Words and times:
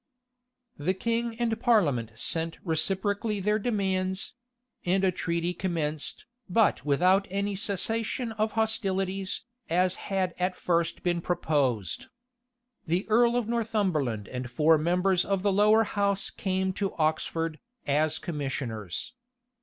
{1643.} 0.77 0.85
The 0.87 0.99
king 0.99 1.39
and 1.39 1.61
parliament 1.61 2.11
sent 2.15 2.57
reciprocally 2.63 3.39
their 3.39 3.59
demands; 3.59 4.33
and 4.83 5.03
a 5.03 5.11
treaty 5.11 5.53
commenced, 5.53 6.25
but 6.49 6.83
without 6.83 7.27
any 7.29 7.55
cessation 7.55 8.31
of 8.31 8.53
hostilities, 8.53 9.43
as 9.69 9.93
had 10.09 10.33
at 10.39 10.55
first 10.55 11.03
been 11.03 11.21
proposed. 11.21 12.07
The 12.87 13.07
earl 13.09 13.35
of 13.35 13.47
Northumberland 13.47 14.27
and 14.27 14.49
four 14.49 14.79
members 14.79 15.23
of 15.23 15.43
the 15.43 15.53
lower 15.53 15.83
house 15.83 16.31
came 16.31 16.73
to 16.73 16.95
Oxford, 16.95 17.59
as 17.85 18.17
commissioners. 18.17 19.13